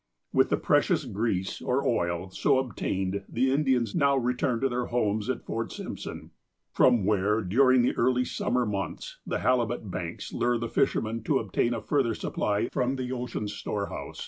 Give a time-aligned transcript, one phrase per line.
[0.33, 4.87] "With the precious grease, or oil, so obtained, the In dians now return to their
[4.87, 6.31] homes at Fort Simpson,
[6.71, 11.75] from where, during the early summer months, the halibut banks lure the fishermen to obtain
[11.75, 14.19] a further supply from the ocean's storehouse.